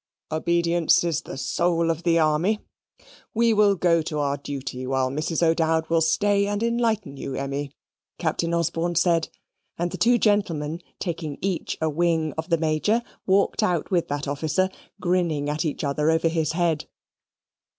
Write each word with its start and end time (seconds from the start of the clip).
"Obedience 0.31 1.03
is 1.03 1.21
the 1.21 1.37
soul 1.37 1.91
of 1.91 2.01
the 2.01 2.17
army. 2.17 2.59
We 3.35 3.53
will 3.53 3.75
go 3.75 4.01
to 4.01 4.17
our 4.17 4.35
duty 4.35 4.87
while 4.87 5.11
Mrs. 5.11 5.43
O'Dowd 5.43 5.91
will 5.91 6.01
stay 6.01 6.47
and 6.47 6.63
enlighten 6.63 7.17
you, 7.17 7.35
Emmy," 7.35 7.69
Captain 8.17 8.51
Osborne 8.51 8.95
said; 8.95 9.29
and 9.77 9.91
the 9.91 9.99
two 9.99 10.17
gentlemen, 10.17 10.81
taking 10.99 11.37
each 11.39 11.77
a 11.79 11.87
wing 11.87 12.33
of 12.35 12.49
the 12.49 12.57
Major, 12.57 13.03
walked 13.27 13.61
out 13.61 13.91
with 13.91 14.07
that 14.07 14.27
officer, 14.27 14.71
grinning 14.99 15.47
at 15.51 15.65
each 15.65 15.83
other 15.83 16.09
over 16.09 16.29
his 16.29 16.53
head. 16.53 16.87